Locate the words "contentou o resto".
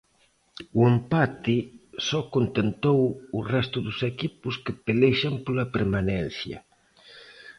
2.35-3.77